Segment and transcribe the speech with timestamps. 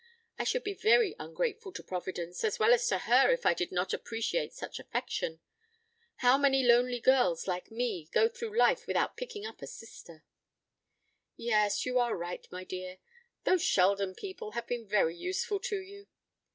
[0.39, 3.71] I should be very ungrateful to Providence as well as to her if I did
[3.71, 5.41] not appreciate such affection.
[6.25, 10.23] How many lonely girls, like me, go through life without picking up a sister?"
[11.35, 12.97] "Yes, you are right, my dear.
[13.43, 16.07] Those Sheldon people have been very useful to you.